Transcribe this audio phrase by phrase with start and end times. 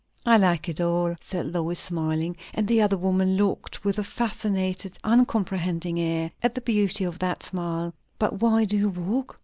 [0.25, 2.35] "I like it all," said Lois, smiling.
[2.55, 7.43] And the other woman looked, with a fascinated, uncomprehending air, at the beauty of that
[7.43, 7.93] smile.
[8.17, 9.39] "But why do you walk?"